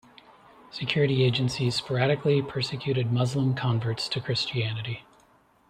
[0.71, 5.03] Security agencies sporadically persecuted Muslim converts to Christianity.